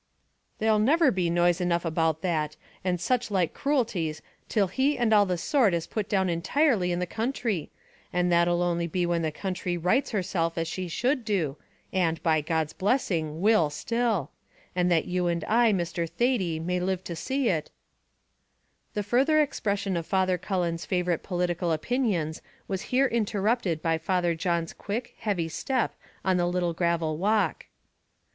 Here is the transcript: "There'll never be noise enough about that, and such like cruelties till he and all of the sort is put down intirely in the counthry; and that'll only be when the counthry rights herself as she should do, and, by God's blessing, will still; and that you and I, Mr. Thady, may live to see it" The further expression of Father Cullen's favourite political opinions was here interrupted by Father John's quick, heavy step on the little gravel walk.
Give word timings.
"There'll 0.57 0.79
never 0.79 1.11
be 1.11 1.29
noise 1.29 1.61
enough 1.61 1.85
about 1.85 2.23
that, 2.23 2.55
and 2.83 2.99
such 2.99 3.29
like 3.29 3.53
cruelties 3.53 4.23
till 4.49 4.65
he 4.69 4.97
and 4.97 5.13
all 5.13 5.21
of 5.21 5.29
the 5.29 5.37
sort 5.37 5.75
is 5.75 5.85
put 5.85 6.09
down 6.09 6.27
intirely 6.27 6.91
in 6.91 6.97
the 6.97 7.05
counthry; 7.05 7.69
and 8.11 8.31
that'll 8.31 8.63
only 8.63 8.87
be 8.87 9.05
when 9.05 9.21
the 9.21 9.31
counthry 9.31 9.77
rights 9.77 10.09
herself 10.09 10.57
as 10.57 10.67
she 10.67 10.87
should 10.87 11.23
do, 11.23 11.55
and, 11.93 12.23
by 12.23 12.41
God's 12.41 12.73
blessing, 12.73 13.41
will 13.41 13.69
still; 13.69 14.31
and 14.75 14.89
that 14.91 15.05
you 15.05 15.27
and 15.27 15.43
I, 15.43 15.71
Mr. 15.71 16.09
Thady, 16.09 16.59
may 16.59 16.79
live 16.79 17.03
to 17.03 17.15
see 17.15 17.49
it" 17.49 17.69
The 18.95 19.03
further 19.03 19.39
expression 19.39 19.95
of 19.95 20.07
Father 20.07 20.39
Cullen's 20.39 20.83
favourite 20.83 21.21
political 21.21 21.71
opinions 21.71 22.41
was 22.67 22.81
here 22.89 23.05
interrupted 23.05 23.83
by 23.83 23.99
Father 23.99 24.33
John's 24.33 24.73
quick, 24.73 25.13
heavy 25.19 25.47
step 25.47 25.93
on 26.25 26.37
the 26.37 26.47
little 26.47 26.73
gravel 26.73 27.17
walk. 27.19 27.67